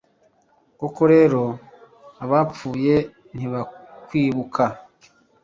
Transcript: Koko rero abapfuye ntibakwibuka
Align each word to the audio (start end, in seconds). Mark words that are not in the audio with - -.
Koko 0.79 1.01
rero 1.13 1.43
abapfuye 2.23 2.95
ntibakwibuka 3.35 4.63